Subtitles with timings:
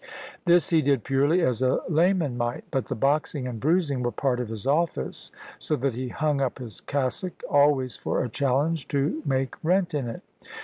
[0.45, 2.63] This he did purely as a layman might.
[2.71, 6.57] But the boxing and bruising were part of his office, so that he hung up
[6.57, 10.23] his cassock always for a challenge to make rent in it.